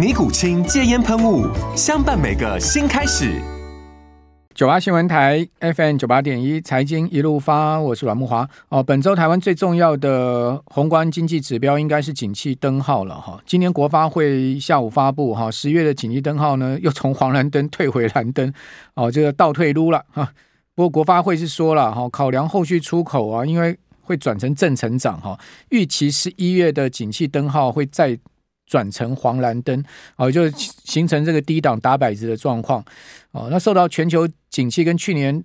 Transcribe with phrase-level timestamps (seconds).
[0.00, 1.46] 尼古清戒烟喷雾，
[1.76, 3.38] 相伴每个新开始。
[4.54, 8.48] 九八新闻台 FM 九八点一，财经一路发，我是阮木华。
[8.70, 13.38] 哦，本周台湾最重要的宏观经济指标应该是景气灯号了哈。
[13.44, 18.50] 今年国发会下午发布哈，十月的景气灯号呢， 又从黄蓝灯退回蓝灯，
[18.94, 20.32] 哦，这个倒退噜了哈。
[20.74, 28.18] 不过国发会是说了哈，考量后续出口啊，因为会转成正成长哈，预期十一月的景气灯号会再。
[28.70, 29.82] 转成黄蓝灯，
[30.14, 32.84] 哦，就形成这个低档打摆子的状况，
[33.32, 35.44] 哦，那受到全球景气跟去年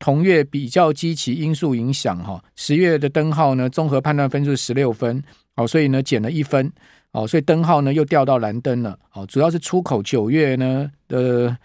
[0.00, 5.22] 同月比较基期因素影响，哈，十月的灯号呢，综合判断分数十六分，
[5.54, 6.72] 哦，所以呢减了一分，
[7.12, 11.56] 哦，所以灯号呢又掉到蓝灯了，哦，主要是出口九月呢的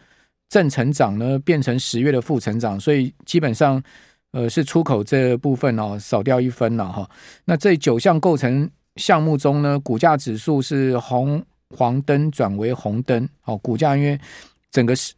[0.49, 3.81] 正成长呢变成十月的负成长，所以基本上
[4.33, 7.09] 呃是出口这部分哦少掉一分了哈，
[7.45, 8.69] 那这九项构成。
[8.97, 14.19] 项目中呢，股价指数是红黄灯转为红灯，哦，股价因为
[14.69, 15.13] 整个是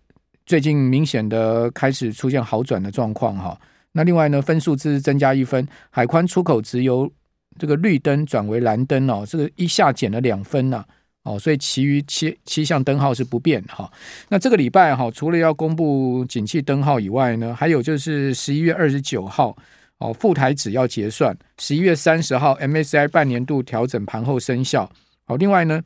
[0.46, 3.60] 最近明显的开始出现好转的状况哈。
[3.92, 7.12] 那另外呢，分数是增加一分，海宽出口值由
[7.58, 10.86] 这个绿灯转为蓝灯哦，这个一下减了两分呐，
[11.24, 13.92] 哦，所以其余七七项灯号是不变哈。
[14.30, 19.58] 那这个礼拜哈，除了要公布景气灯号以外呢，还有就是十一月二十九号。
[20.03, 24.91] 哦，富台指要结算，十一月三十号，MSCI 半年度调整盘后生效。
[25.24, 25.81] 好，另外呢，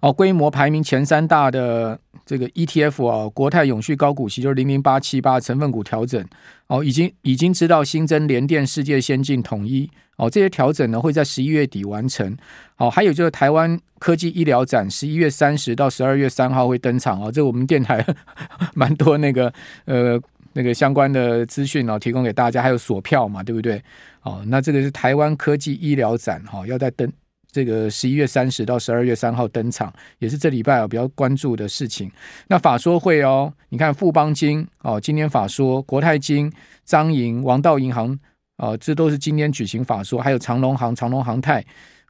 [0.00, 6.26] 哦，规模排名前三大的这个 ETF 啊，国泰永续高股息就是零零八七八成分股调整。
[6.66, 9.88] 哦，已经已经知道新增联电、世界先进、统一。
[10.16, 12.36] 哦，这些调整呢会在十一月底完成。
[12.74, 17.22] 好，还有就是台湾科技医疗展，十一月三十到十二月三号会登场。
[17.22, 18.04] 哦，这我们电台
[18.74, 19.52] 蛮多那个
[19.84, 20.20] 呃。
[20.56, 23.82] 那个相关的资讯哦，提供给大家，还有锁票嘛，对不对？
[24.22, 27.12] 哦，那这个是台湾科技医疗展哈、哦，要在登
[27.52, 32.10] 这个十一月三十到十二月三号登场，也是这礼拜啊比较关注的事情。
[32.48, 36.50] 那法说会哦，你看富邦金哦，今天法说，国泰金、
[36.86, 38.18] 彰银、王道银行
[38.56, 41.62] 哦，这都是今天举行法说，还有长隆行、长隆航太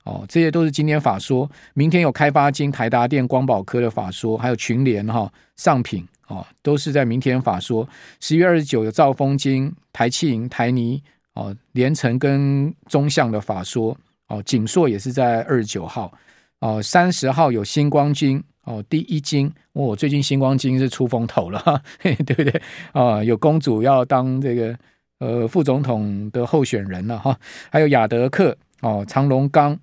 [0.04, 1.50] 哦，这些都是今天法说。
[1.74, 6.06] 明天有开发金、台达电、光宝科的法说，还有群联哈、上品。
[6.28, 7.88] 哦，都是在明天法说。
[8.20, 11.00] 十一月二十九有兆丰金、台企银、台泥
[11.34, 13.96] 哦，连城跟中向的法说
[14.28, 16.12] 哦，景硕也是在二十九号
[16.58, 22.62] 哦，三十号有星光金哦，第一金哦，最近星光金是出风头了， 嘿对不对
[22.92, 23.22] 啊？
[23.22, 24.76] 有公主要当这个
[25.18, 27.38] 呃副总统的候选人了哈，
[27.70, 29.78] 还有亚德克哦，长荣钢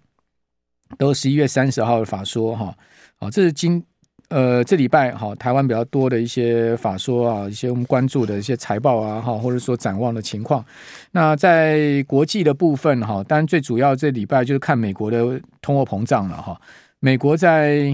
[0.98, 2.76] 都十一月三十号的法说哈，
[3.20, 3.82] 哦，这是今。
[4.34, 10.66] 呃，这礼拜哈，台湾比较多的一些法说啊，一些我们关注的一些财报啊，哈，或者说展望的情况。
[11.12, 16.60] 那在国际的部分哈，当然最主要这礼拜就是看美国的通货膨胀了哈。
[17.00, 17.94] 美国在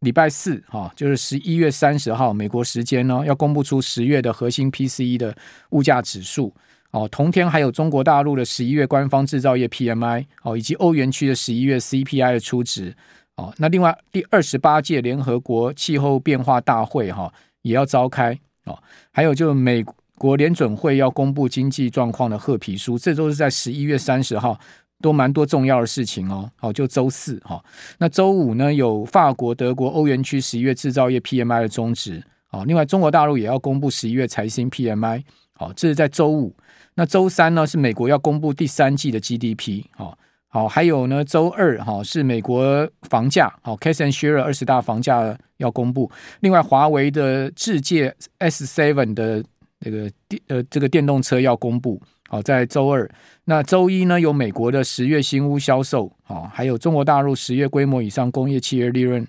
[0.00, 5.36] 礼拜四哈，就是十一月三十号美国时间呢，要公布出十月的核心 PCE 的
[5.72, 6.50] 物价指数
[6.92, 7.06] 哦。
[7.10, 12.96] 同天还有中国大陆的十一月官方制造业 PMI 哦，以及欧元区的十一月 CPI 的初值。
[13.38, 17.32] 哦，那另外第二十八届联合国气候变化大会哈
[17.62, 18.76] 也要召开哦，
[19.12, 19.84] 还有就美
[20.16, 24.58] 国联准会要公布经济状况的褐皮书，这都是在十一月三十号，
[25.00, 26.50] 都蛮多重要的事情哦。
[26.56, 27.64] 好，就周四哈，
[27.98, 32.20] 那周五呢有法国、德国、欧元区十一月制造业 PMI 的终值
[32.50, 35.22] 哦，另外中国大陆也要公布十一月财新 PMI，
[35.52, 36.56] 好，这是在周五。
[36.94, 40.18] 那周三呢是美国要公布第三季的 GDP 哦。
[40.50, 46.10] 好，还有呢，周二哈是美国房价，好，Kay-Share 二十大房价要公布。
[46.40, 49.44] 另外，华为的智界 S7 的
[49.80, 53.08] 那个电呃这个电动车要公布，好，在周二。
[53.44, 59.26] 那周一呢，有美国的十月新屋销售，好，还有中国大陆十月规模以上工业企业利润。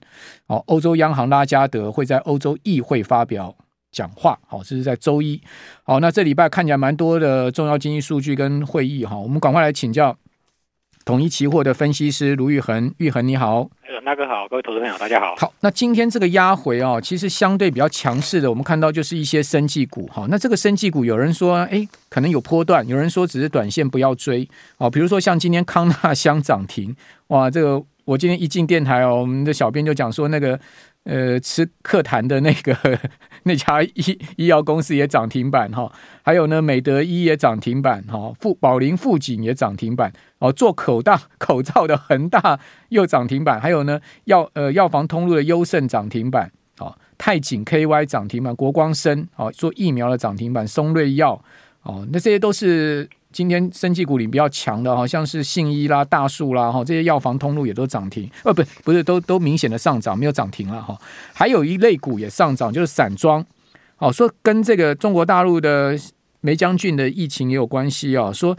[0.47, 3.53] 好，欧洲央行拉加德会在欧洲议会发表
[3.91, 4.39] 讲话。
[4.47, 5.41] 好，这是在周一。
[5.83, 10.17] 好，那这礼拜看起来蛮多的重要经济数据跟会议哈，我们赶快来请教
[11.09, 13.67] 统一期货的分析师卢玉恒，玉恒你好。
[14.05, 15.35] 大哥好，各位投资朋友，大家好。
[15.37, 20.27] 好，那今天这个压回哦，其实相对比较强势的，我们看到就是一些生技股哈。
[20.29, 24.47] 那这个生技股，有人说，哎，可能有波段；有人说只是短线，不要追。
[24.77, 26.95] 哦，比如说像今天康纳香涨停，
[27.29, 30.59] 哇，这个我今天一进电台哦，我们的小编就讲说那个。
[31.05, 32.77] 呃，吃课坛的那个
[33.43, 35.91] 那家医医药公司也涨停板哈，
[36.21, 42.59] 还有呢，美德医也涨停板哈，富宝林富锦也涨停板哦，做口大口罩的恒大
[42.89, 51.41] 又涨停板，还有呢药呃药房通路的优胜涨停板哦，泰景 KY 涨停板，国光生哦做疫苗的涨停板，松瑞药
[51.81, 53.09] 哦，那这些都是。
[53.31, 60.97] 今天生技股里比较强的，好像是信医啦、大树啦，哈，这些药房通路也都涨停，呃，不，不是，都都明显的上涨，没有涨停了哈。
[61.31, 63.45] 还有一类股也上涨，就是散装，
[63.99, 65.95] 哦，说跟这个中国大陆的
[66.41, 68.33] 梅将军的疫情也有关系啊。
[68.33, 68.57] 说，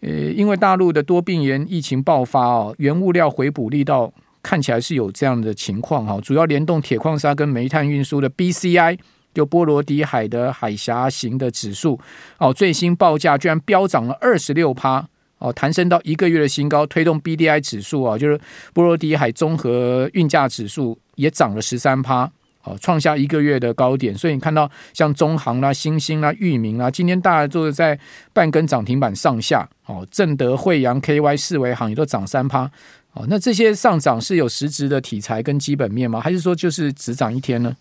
[0.00, 4.10] 呃，因为大陆的多病原疫情爆发哦，原物料回补力道
[4.42, 8.98] 看起来是有这样的情况哈，主要联动铁矿砂跟煤炭运输的 BCI。
[9.36, 12.00] 就波罗的海的海峡型的指数
[12.38, 15.06] 哦，最新报价居然飙涨了二十六趴
[15.36, 18.40] 哦，弹升到一个月的新高，推动 BDI 指数啊，就是
[18.72, 22.30] 波罗的海综合运价指数也涨了十三趴
[22.62, 24.16] 哦，创下一个月的高点。
[24.16, 28.00] 所以你看到像中航啦、新兴啦、裕民啦，今天大家都是在
[28.32, 32.70] 半根涨停板上下哦，正德、惠阳、KY、四维行也都涨三趴
[33.12, 33.26] 哦。
[33.28, 36.22] 那这些上涨是有实质的题材跟基本面吗？
[36.22, 37.76] 还是说就是只涨一天呢？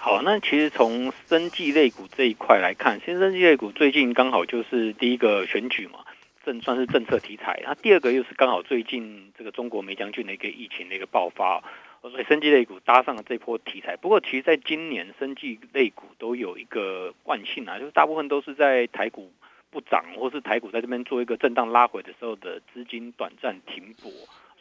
[0.00, 5.98] 好，那其实从生技类股这一块来看，新生技类股最近刚好就是第一个选举嘛，
[6.44, 7.60] 政算是政策题材。
[7.64, 11.60] 那第二个又是刚好最近这个中国梅将军的一个疫情的一个爆发，
[12.00, 13.96] 所以生技类股搭上了这波题材。
[13.96, 19.32] 不过，其实在今年生技类股都有一个惯性啊，就是大部分都是在台股
[19.68, 24.10] 不涨，或是台股在这边做一个震荡拉回的时候的资金短暂停泊。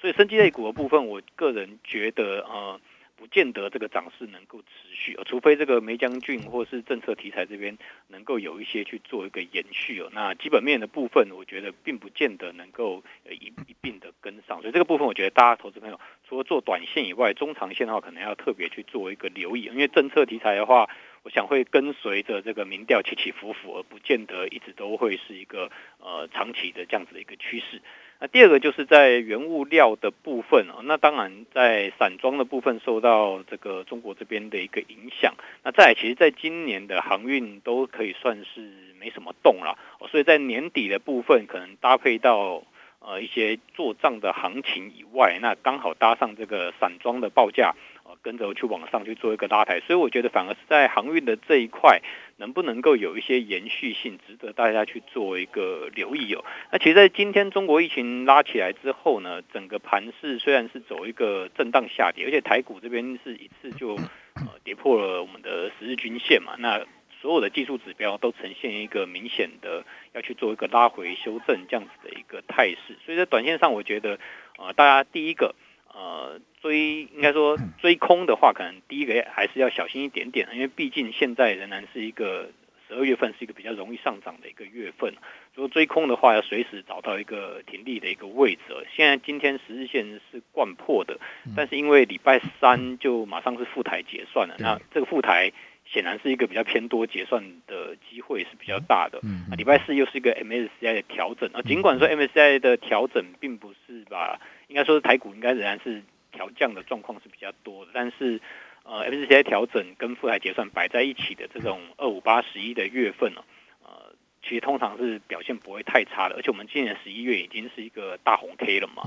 [0.02, 2.82] 所以生技类股的部分，我个人觉得呃。
[3.18, 7.76] 不见得这个涨势能够持续，除非这个梅将军或是政策题材这边
[8.08, 10.10] 能够有一些去做一个延续哦。
[10.14, 16.00] 那基本面的部分，我觉得并不见得能够一一并的跟上，所以这个部分我觉得大家投资朋友
[16.30, 20.88] 除了做短线以外，中长线的话可能要特别去做一个留意，因为政策题材的话，
[21.28, 25.70] 我想会跟随着这个民调起起伏伏，而不见得一直都会是一个
[26.00, 27.82] 呃长期的这样子的一个趋势。
[28.22, 35.36] 那第二个就是在原物料的部分哦，那当然在散装的部分受到这个中国这边的一个影响。
[35.66, 38.62] 那再来，其实在今年的航运都可以算是
[38.98, 39.78] 没什么动了，
[40.10, 42.64] 所以在年底的部分可能搭配到
[43.00, 47.76] 呃一些做账的行情以外，那刚好搭上这个散装的报价。
[48.22, 52.02] 跟着去往上去做一个拉抬，所以我觉得反而是在航运的这一块，
[52.38, 56.44] 能不能够有一些延续性，值得大家去做一个留意哦。
[56.72, 63.96] 那其实，在今天中国疫情拉起来之后呢，整个盘势虽然是走一个震荡下跌，而且台股这边是一次就
[64.36, 66.86] 呃跌破了我们的十日均线嘛，那
[67.22, 69.84] 所有的技术指标都呈现一个明显的
[70.14, 74.20] 要去做一个拉回修正这样子的一个态势，所以在短线上，我觉得
[74.58, 75.56] 呃大家第一个。
[75.94, 82.50] 呃，追应该说追空的话，可能第一个还是要小心一点点，因为毕竟现在仍然是一个
[82.88, 85.14] 十二月份是一个比较容易上涨的一个月份。
[85.56, 88.62] 如果追空的话，要随时找到一个停利的一个位置。
[88.94, 91.18] 现在今天十日线是贯破的，
[91.56, 95.54] 但是因为礼拜三就马上是复台结算了，那这个复台
[95.86, 99.22] 显然是一个比较偏多结算的机会是比较大的。
[99.56, 104.38] 礼拜四又是一个 MSCI 的调整啊，尽管说 MSCI 的调整并不是把。
[104.68, 106.04] 应该说是台股应该仍然是
[106.38, 108.40] 调降的状况是比较多的，但是
[108.84, 113.44] 呃，MSCI 调整跟负台结算摆在一起的这种二五八十一的月份呢，
[113.84, 114.14] 呃，
[114.44, 119.02] 其实通常是表现不会太差的，而且我们今年十一月已经是一个大红 K 了嘛，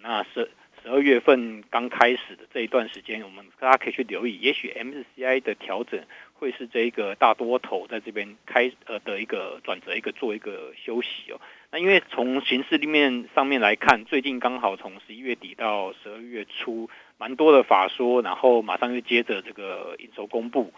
[0.00, 0.48] 那十
[0.80, 6.00] 十二月份刚开始的这一段时间，我们大家可以去留意，也许 MSCI 的调整
[6.38, 11.40] 会是这一个大多头在这边开呃的一个转折，一个做一个休息哦。
[11.70, 20.72] 那因为从形势面上面来看，最近刚好从十一月底到十二月初，蛮多的法说，然后马上又接着这个营收公布，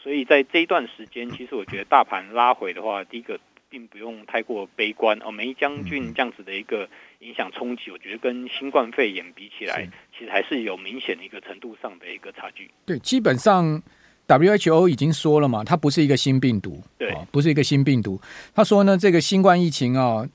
[0.00, 3.38] 所以在这一段时间，其实我觉得大盘拉回的话，第一个
[3.70, 5.30] 并不用太过悲观哦。
[5.30, 6.88] 梅将军这样子的一个
[7.20, 12.70] 影响冲击，我觉得跟新冠肺炎比起来，其实还是有明显的一个程度上的一个差距。
[12.84, 13.80] 对，基本上。
[14.26, 18.20] WHO 已经说了嘛，它不是一个新病毒，对，不是一个新病毒。
[18.54, 20.26] 他说呢，这个新冠疫情啊，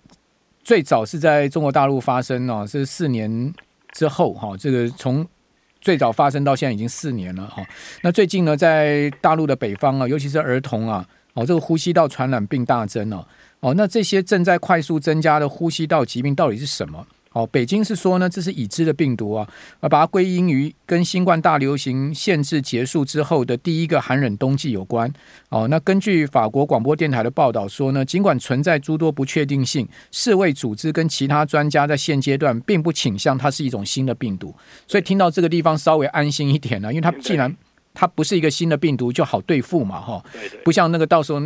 [0.63, 3.53] 最早是在中国大陆发生哦，是四年
[3.93, 5.25] 之后哈，这个从
[5.81, 7.65] 最早发生到现在已经四年了哈。
[8.03, 13.25] 那最近呢，在大陆的北方啊，尤其是儿童啊，哦，这个呼吸道传染病大增哦，
[13.61, 17.07] 哦，那这些正在快速增加的呼吸道疾病到底是什么？
[17.33, 19.47] 哦，北京是说呢，这是已知的病毒啊，
[19.79, 25.11] 而把它归因于跟新冠大流行限制结束之后的第一个寒冷冬季有关。
[25.49, 34.55] 哦，那根据法国广播电台的报道说呢，尽管存在诸多不确定性，世卫组织跟其他专家在现阶段并不倾向它是一种新的病毒。
[34.87, 37.55] 所以听到这个地方稍微安心一点了，因为它既然
[37.93, 40.23] 它不是一个新的病毒，就好对付嘛，哈。
[40.65, 41.39] 不像那个到时候。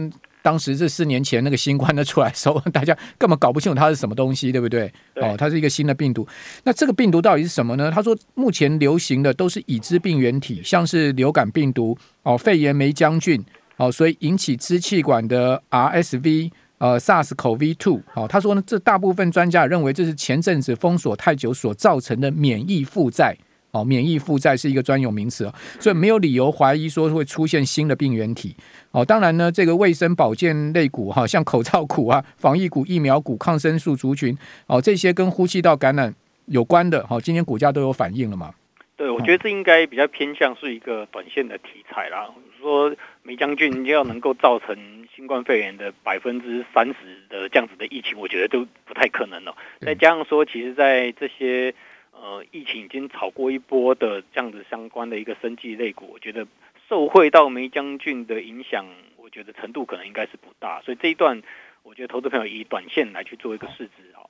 [0.43, 4.93] 当时这四年前那个新冠的出来的时候，大家根本搞不清楚它是什么东西，对不对？
[5.15, 6.27] 对哦，它是一个新的病毒。
[6.65, 7.89] 那这个病毒到底是什么呢？
[7.89, 13.43] 他说，目前流行的都是已知病原体，像是流感病毒、哦肺炎霉浆菌、
[13.77, 18.01] 哦所以引起支气管的 RSV、呃 SARS-CoV-2。
[18.13, 23.37] 哦，他说呢，这大部分专家认为这是前阵子封锁太久所造成的免疫负债。
[23.73, 28.55] 哦，免疫负债是一个专有名词哦，所以没有理由怀疑说会出现新的病原体。
[28.91, 34.37] 哦，当然呢，这个卫生保健类股哈，像口罩股啊、防疫股、疫苗股、抗生素族群，
[34.67, 36.13] 哦，这些跟呼吸道感染
[36.45, 38.53] 有关的，好，今天股价都有反应了嘛？
[38.95, 42.29] 对，我觉得这应该比较偏向是一个短线的题材啦。
[42.61, 44.77] 说霉浆菌要能够造成
[45.13, 46.95] 新冠肺炎的百分之三十
[47.27, 49.53] 的这样子的疫情，我觉得都不太可能了。
[49.81, 51.73] 再加上说，其实，在这些
[52.23, 56.47] 呃，疫情已经炒过一波的这样子相关的一个生技类股，我觉得
[56.87, 58.85] 受惠到梅将军的影响，
[59.17, 61.43] 我觉得程度可能应该是不大，所以这一段
[61.83, 64.23] 我觉得投资朋友以短线来去做一个市值啊。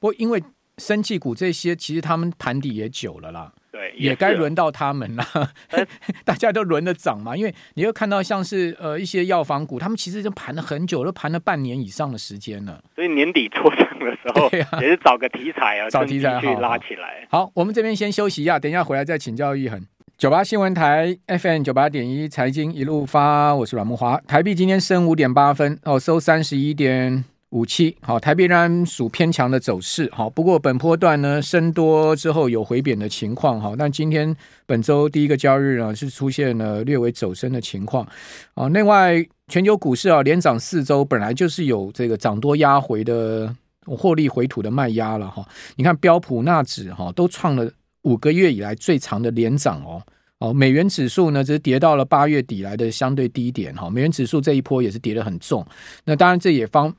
[0.00, 0.42] 不过因为
[0.78, 3.54] 生技股这些，其实他们盘底也久了啦。
[3.96, 5.24] 对，也该轮到他们了。
[6.24, 12.82] 大家都轮着涨嘛，因为你会看到像是呃一些药房股，他们其实已经盘了很久，都盘了半年以上的时间了。
[12.94, 14.50] 所以年底做账的时候，
[14.80, 17.26] 也是找个题材啊，找题材去拉起来。
[17.30, 19.84] 好，好，好，我们这边先休息一下，等一下回来再请教玉恒。
[20.18, 24.18] 九八新闻台 FM 九八点一财经一路发，我是阮木华。
[24.26, 27.24] 台币今天升五点八分哦，收三十一点。
[27.56, 34.36] 五七好，台币仍然属偏强的走势好，不过本波段呢升多之后有回贬的情况哈，但今天
[34.66, 38.06] 本周第一个交易日呢是出现了略微走升的情况
[38.52, 38.68] 啊。
[38.68, 43.50] 另外，全球股市啊连涨四周，本来就是有这个涨多压回的
[43.86, 45.42] 获利回吐的卖压了哈。
[45.76, 47.66] 你看标普纳指哈都创了
[48.02, 50.02] 五个月以来最长的连涨哦
[50.40, 55.66] 哦，美元指数呢只是跌到了八月底来的相对低点哈，美元指数这一波也是跌得很重，
[56.04, 56.94] 那当然这也方。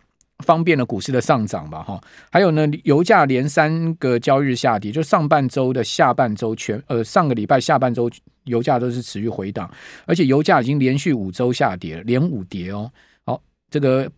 [0.45, 1.99] 方便了股市的上涨吧，哈，
[2.31, 8.09] 还有呢，油价连三个交易日下跌，就上半周的下半周全，呃，上个礼拜下半周
[8.43, 9.69] 油价都是持续回档，
[10.05, 12.91] 而且油价已经连续五周下跌，连五跌哦。
[13.25, 13.41] 好，
[13.71, 14.09] 这个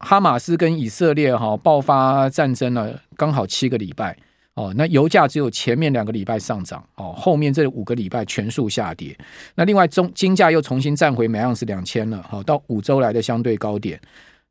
[0.00, 4.18] 哈马斯跟以色列哈爆发战争了，刚好七个礼拜
[4.54, 9.16] 哦，那油价只有前面两个礼拜上涨哦，后面这五个礼拜全数下跌。
[9.54, 14.00] 那另外中金价又重新站回每盎司两千了，好，到五周来的相对高点。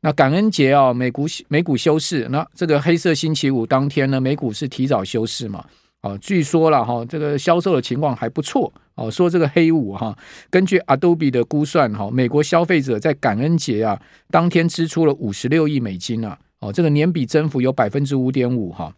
[0.05, 2.27] 那感恩节啊，美股美股休市。
[2.29, 5.65] 那这个黑色星期五当天呢，美股是提早休市嘛？
[6.01, 9.09] 啊，据说了哈，这个销售的情况还不错哦。
[9.09, 10.15] 说这个黑五哈，
[10.51, 18.93] 根据 Adobe 的估算哈，美国消费者在感恩节啊当天支出了五十六亿美金啊，哦，这个年比增幅有百分之五点五哈。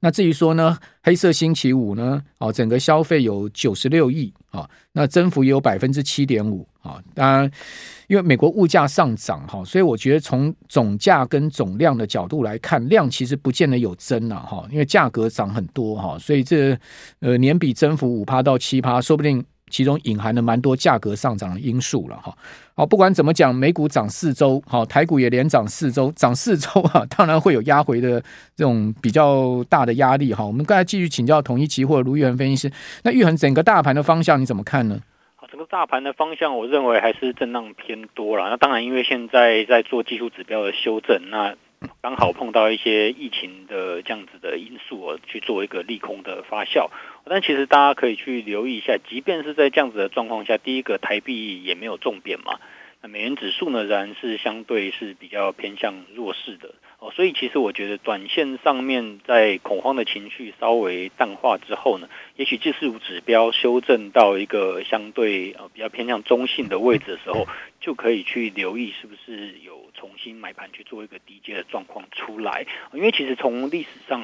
[0.00, 7.50] 那至于说呢，黑色星期五呢，哦，整个消费有九十六亿啊，那增幅也有百分之七点五啊，当然。
[8.06, 14.68] 因为美国物价上涨哈，所以我觉得从总价跟总量的角度来看，量其实不见得有增了哈。
[14.70, 16.78] 因为价格涨很多哈，所以这
[17.20, 19.42] 呃年比增幅五趴到七趴，说不定
[19.74, 22.32] 其中隐含了蛮多价格上涨的因素了哈。
[22.76, 28.20] 好，不管怎么讲，美股涨四周，好，台股也连涨四周，涨四周啊， 当然会有压回的
[28.54, 30.44] 这种比较大的压力哈。
[30.44, 35.00] 我们刚才继续请教统一期货卢玉恒分析师，那玉衡整个大盘的方向你怎么看呢？
[35.50, 38.48] 整个大盘的方向，我认为还是震荡偏多了。
[38.48, 41.54] 那当然，因为现在在做技术指标的修正，那
[42.00, 46.88] 刚好碰到一些疫情的这样子的因素，去做一个利空的发酵。
[47.26, 52.60] 但其实大家可以去留意一下，即便是在这样子的状况下，第一个台币也没有重贬嘛。
[53.00, 57.10] 那美元指数呢，仍然是相对是比较偏向弱势的哦。
[57.12, 67.46] 所以其实我觉得，短线上面在恐慌的情绪稍微淡化之后呢，也许技术指标修正到一个相对呃比较偏向中性的位置的时候，
[67.78, 72.66] 就可以去留意是不是有重新买盘去做一个低阶的状况出来。
[72.94, 74.22] 因为其实从历史上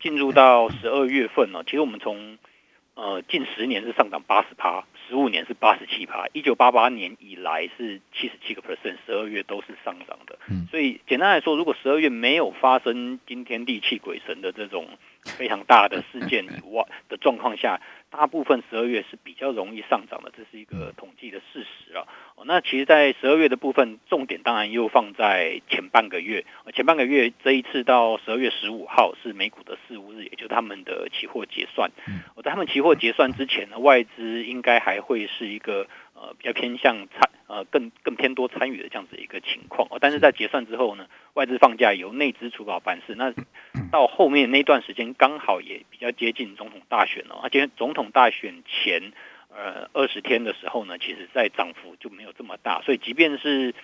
[0.00, 2.38] 进入到十二月份呢，其实我们从
[2.94, 4.84] 呃近十年是上涨八十趴。
[5.08, 10.38] 十五年是八十七趴，一九八八年以来是七十七个 percent，十二月都是上涨的。
[10.50, 14.86] 嗯，所以简单来说，如果十二月没有发生惊天地泣鬼神的这种
[15.24, 22.06] 非常大的事件以外 的状况下，大部分十二月是比较容易上涨的，这是一个统计的事实啊。
[22.36, 26.44] 哦，那其实，在十二月的部分，重点当然又放在前半个月。
[26.74, 31.90] 前半个月这一次到十二月十五号是美股的四五日，也就是他们的期货结算。
[32.34, 39.88] 我在他们期货结算之前呢，外资应该还会是一个呃比较偏向参呃更更偏多参与的这样子一个情况。
[39.90, 43.16] 哦，但是在结算之后呢，外资放假由内资主导办事。
[43.16, 43.34] 那
[43.90, 49.12] 到后面那段时间刚好也比较接近总统大选了，而且总统大选前。
[49.50, 53.74] 呃，二十天的时候呢，其实在涨幅就没有这么大，所以即便是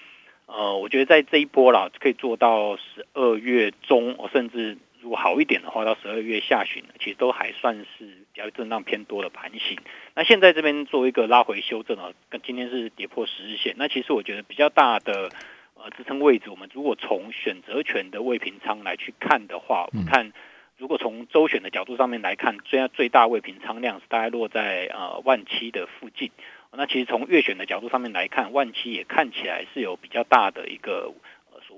[0.47, 9.79] 呃，我觉得在这一波啦，可以做到十二月中，甚至如果好一点的话，到十二月下旬，其实都还算是比较震荡偏多的盘形。
[10.15, 15.29] 那现在这边做一个拉回修正啊，跟今天是跌破十日线，那其实我觉得比较大的
[15.75, 20.33] 呃支撑位置，我们如果从选择权的未平仓来去看的话，我们看。
[20.77, 26.33] 如果从周选的角度上面来看，最最大未平仓量是大概落在呃万七的附近。
[26.73, 31.15] 那其实从月选的角度上面来看，万七也看起来是有比较大的一个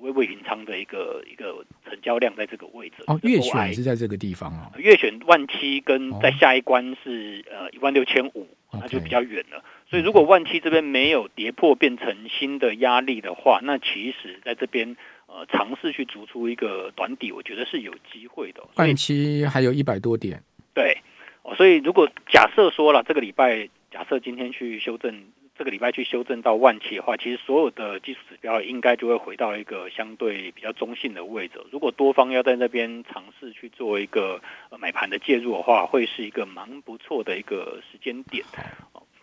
[0.07, 2.97] 谓未平仓的一个一个成交量在这个位置。
[3.07, 4.73] 哦，月选是在这个地方啊。
[4.79, 9.63] 月选万七跟在下一关是呃一万六千五，那就比较远了。
[9.91, 14.97] 所以如果万七这边没有跌破变成新的压力的话，那其实在这边。
[15.29, 18.63] 呃，尝试去逐出一个短底，我觉得是有机会的。
[18.77, 20.41] 万七还有一百多点，
[20.73, 20.97] 对，
[21.57, 25.25] 所以如果假设说了这个礼拜，假设今天去修正，
[25.59, 31.55] 这个礼拜去修正到万七的话，其实所有的技术指标应该就会回到一个相对比较中性的位置。
[31.71, 34.41] 如果多方要在那边尝试去做一个
[34.79, 38.45] 买盘的介入的话，会是一个蛮不错的一个时间点。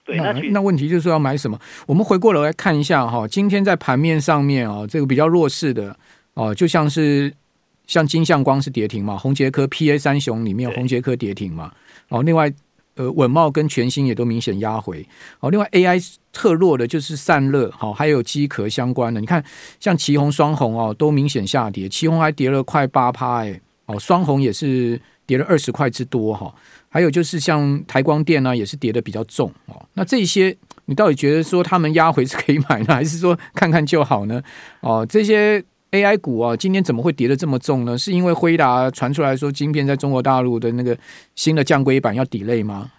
[0.06, 1.58] 对，那那问题就是要买什么？
[1.88, 5.96] 我们回过头来看一下哈，今天在盘面上面啊，这个比较弱势的
[6.34, 7.32] 哦，就像是
[7.88, 11.72] 像金相光是跌停嘛，红捷科 PA 三雄里面红捷科跌停嘛，
[12.10, 12.52] 哦，另外
[12.96, 15.08] 呃稳懋跟全新也都明显压回，
[15.40, 19.44] 哦，另外 AI 特弱的就是散热，好，还有机壳相关的，你看
[19.80, 26.54] 像旗红双红哦都明显下跌，旗红还跌了快八趴哎，哦，双红也是跌了二十块之多哈。
[26.89, 29.84] 还有就是像台光电呢、也是跌得比较重哦。
[29.96, 34.39] 那这些你到底觉得说他们压回是可以买呢，还是说看看就好呢？
[34.82, 37.95] 哦，这些 AI 股啊，今天怎么会跌得这么重呢？
[37.95, 40.97] 是因为辉达传出来说晶片在中国大陆的那个
[41.36, 42.91] 新的降规版要 delay 吗？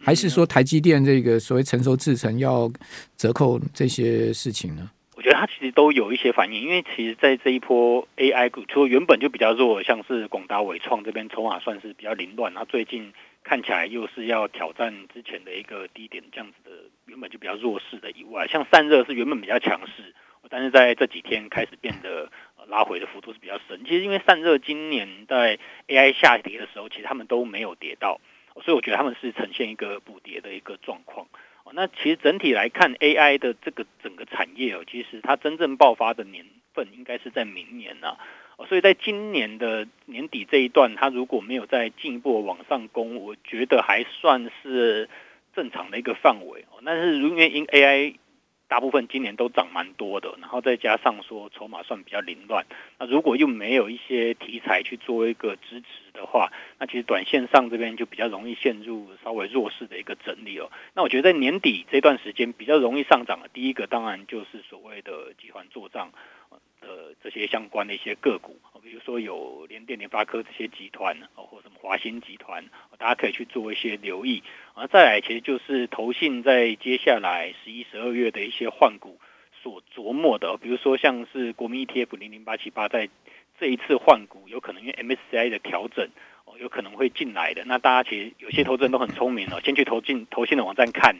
[0.00, 2.70] 还是说台积电这个所谓成熟制程要
[3.18, 4.90] 折扣这些事情呢？
[5.14, 13.12] 我觉得它其实都有一些反应，因为其实，在这一波 AI 股，除了原本就比较弱，像是广达、伟创这边筹码算是比较凌乱，那最近。
[13.44, 16.70] 看起来又是要挑战之前的一个低点，这样子的
[17.06, 20.14] 原本就比较弱势的以外，像散热是原本比较强势，
[20.50, 22.30] 但是在这几天开始变得
[22.68, 23.84] 拉回的幅度是比较深。
[23.84, 28.20] 其实因为散热今年在 AI 下跌的时候，其实他们都没有跌到，
[28.62, 31.26] 所以我觉得他们是呈现一个补跌的一个状况。
[31.72, 38.16] 那其实整体来看，AI 的这个整个产业哦，其实它真正爆发的年份应该是在明年呢。
[38.68, 45.10] 所以在今年的年底这一段，它如果没有再进一步往上攻，我觉得还算是
[45.54, 46.64] 正常的一个范围。
[46.84, 48.14] 但是因为因 AI
[48.68, 52.66] 大部分今年都涨蛮多的，然后再加上说筹码算比较凌乱，
[52.98, 60.70] 那如果又没有一些题材去做一个支持的话，那其实短线上这边就比较容易陷入稍微弱势的一个整理哦。
[60.94, 66.10] 那我觉得在年底这段时间比较容易上涨的，第一个当然就是所谓的集团做账。
[66.80, 72.64] 的这些相关的一些个股，比如说有联电、联发科这些集团，或什么华新集团，
[72.98, 74.42] 大家可以去做一些留意。
[74.74, 79.18] 啊，再来其实就是投信在接下来十一、十二月的一些换股
[79.62, 83.08] 所琢磨的，比如说像是国民 ETF 零零八七八，在
[83.58, 86.08] 这一次换股有可能因为 MSCI 的调整。
[86.60, 91.14] 有可能会进来的，那大家其实有些投资人都很聪明哦， 先去投进投信的网站看，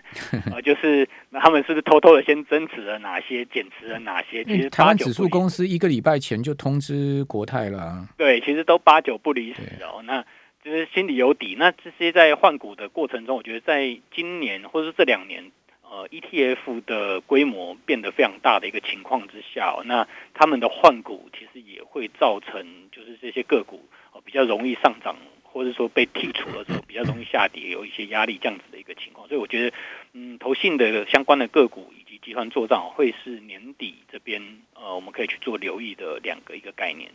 [0.53, 4.44] 啊， 就是那他们是不是偷偷的先增持了哪些，减持了哪些？
[4.44, 10.24] 其实台湾指数公司一个礼拜前就通知国泰了，啊，对，其实都八九不离十哦，那
[10.64, 11.55] 就是心里有底。
[11.59, 23.81] 那这些在换股的过程中，我觉得在今年或者是这两年，呃，ETF 的规模变得非常大的一个情况之下，哦，那他们的换股其实也会造成就是这些个股。
[24.28, 29.76] 比较容易上涨，或者说被剔除的时候比较容易下跌，有一些压力这样子的一个情况，所以我觉得，
[30.12, 34.42] 嗯，投信的相关的个股以及集团做账会是年底这边
[34.74, 37.10] 呃我们可以去做留意的两个一个概念。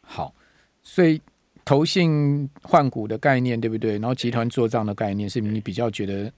[0.00, 0.32] 好，
[0.82, 1.20] 所以
[1.66, 3.98] 投信换股的概念对不对？
[3.98, 6.32] 然后集团做账的概念是你比较觉得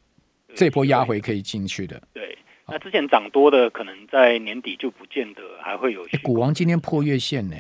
[0.57, 2.03] 这波压回可以进去的。
[2.13, 2.25] 对。
[2.25, 6.07] 对那之前涨多的，可能在年底就不见得还会有。
[6.23, 7.57] 股王今天破月线呢，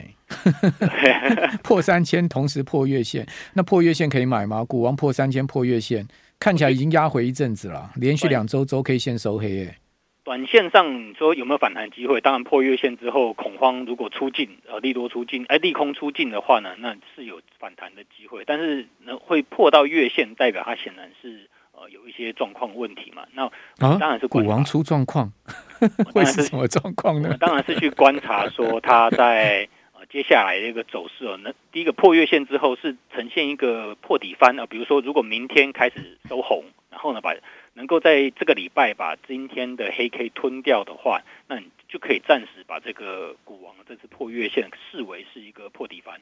[1.62, 4.64] 破三千，同时破月线，那破月线可以买吗？
[4.64, 6.06] 股王破三千，破月线
[6.38, 9.76] 看起来已经压回一阵子了，连续两周周 K 线收黑耶。
[10.24, 12.20] 短线上你说有没有反弹机会？
[12.20, 18.44] 当然破月线之后恐慌，如果出尽呃利多出尽，哎利空出尽的话呢，那是有反弹的机会。
[18.46, 23.24] 但是呢会破到月线，代表它显然是呃有一些状况问题嘛。
[23.34, 23.50] 那
[23.98, 25.32] 当然是、啊、股王出状况，
[26.14, 27.36] 会是什么状况呢？
[27.40, 29.68] 当然是去观察说它在呃
[30.12, 31.40] 接下来的一个走势哦。
[31.42, 37.34] 那第一个破月线之后是呈现一个破底翻啊，比如说如果明天开始收红，然后呢把。
[37.74, 46.20] 能够在这个礼拜把今天的黑 K 吞掉的话，那你就可以暂时把这个股王这次破月线视为是一个破底翻。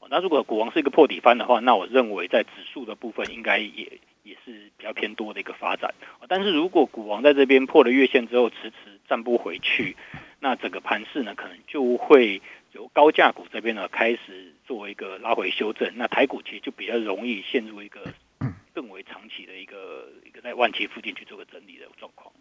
[0.00, 5.94] 哦，那如果股王是一个破底翻的话，那我认为在指数的部分应该也也是比较偏多的一个发展。
[6.26, 9.96] 但是如果股王在这边破了月线之后迟迟站不回去，
[10.40, 18.00] 那整个盘势呢可能就会由高价股这边呢开始做一个拉回修正，那台股其实就比较容易陷入一个。
[18.78, 22.32] 更为长期的一个一个在万七附近去做个整理的状况。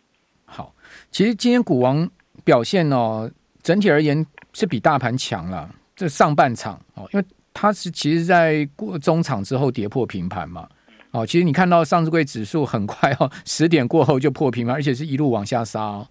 [0.45, 0.71] 好，
[1.09, 2.07] 其实今天股王
[2.43, 3.27] 表现哦，
[3.63, 5.67] 整体而言是比大盘强了。
[5.95, 10.69] 这上半场哦，因为它是其实在过中场之后跌破平盘嘛。
[11.09, 16.07] 哦，其实你看到上市柜指数很快哦，十点过后就破平盘，而且是一路往下杀哦。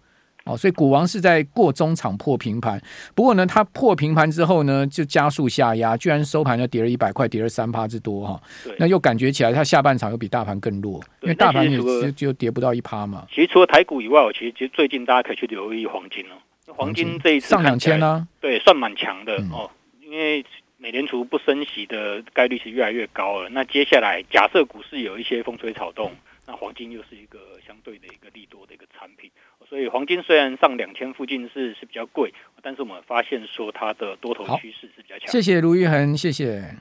[0.47, 2.81] 哦，所以股王是在过中场破平盘，
[3.15, 8.41] 不过呢，它破平盘之后呢，就加速下压，居然收盘就跌了一百块，跌了三趴之多哈。
[8.79, 13.27] 那又感觉起来，它下半场又比大盘更弱，因为大盘也就就跌不到一趴嘛。
[13.29, 16.39] 其实除了台股以外，我其实其实最近大家可以去留意黄金哦。
[16.73, 19.71] 黄金这一次上两千呢，对，算蛮强的、嗯、哦。
[20.01, 20.45] 因为
[20.79, 23.49] 美联储不升息的概率是越来越高了。
[23.49, 26.13] 那接下来假设股市有一些风吹草动，
[26.47, 29.31] 那黄金又是一个相对的一个利多的一个产品。
[29.69, 32.33] 所以黄金虽然上两千附近是是比较贵，
[32.63, 35.29] 但是我们发现说它的多头趋势是比较强。
[35.29, 36.77] 谢谢卢玉恒，谢谢。